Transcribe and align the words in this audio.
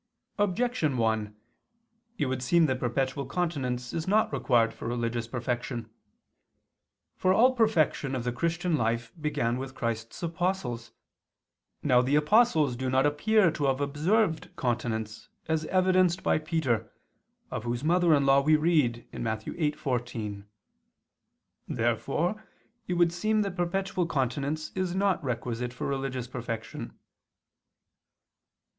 Objection 0.39 0.97
1: 0.97 1.35
It 2.17 2.25
would 2.25 2.41
seem 2.41 2.65
that 2.65 2.79
perpetual 2.79 3.23
continence 3.23 3.93
is 3.93 4.07
not 4.07 4.33
required 4.33 4.73
for 4.73 4.87
religious 4.87 5.27
perfection. 5.27 5.91
For 7.15 7.31
all 7.31 7.53
perfection 7.53 8.15
of 8.15 8.23
the 8.23 8.31
Christian 8.31 8.75
life 8.77 9.11
began 9.21 9.59
with 9.59 9.75
Christ's 9.75 10.23
apostles. 10.23 10.91
Now 11.83 12.01
the 12.01 12.15
apostles 12.15 12.75
do 12.75 12.89
not 12.89 13.05
appear 13.05 13.51
to 13.51 13.65
have 13.65 13.79
observed 13.79 14.49
continence, 14.55 15.29
as 15.47 15.65
evidenced 15.67 16.23
by 16.23 16.39
Peter, 16.39 16.91
of 17.51 17.63
whose 17.65 17.83
mother 17.83 18.15
in 18.15 18.25
law 18.25 18.41
we 18.41 18.55
read 18.55 19.07
Matt. 19.13 19.45
8:14. 19.45 20.45
Therefore 21.67 22.43
it 22.87 22.95
would 22.95 23.13
seem 23.13 23.43
that 23.43 23.55
perpetual 23.55 24.07
continence 24.07 24.71
is 24.73 24.95
not 24.95 25.23
requisite 25.23 25.71
for 25.73 25.85
religious 25.85 26.25
perfection. 26.27 26.97